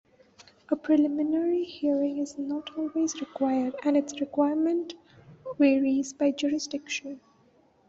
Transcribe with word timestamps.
A 0.69 0.75
preliminary 0.75 1.63
hearing 1.63 2.17
is 2.17 2.35
not 2.35 2.71
always 2.75 3.21
required, 3.21 3.75
and 3.83 3.95
its 3.95 4.19
requirement 4.19 4.95
varies 5.59 6.11
by 6.11 6.31
jurisdiction. 6.31 7.19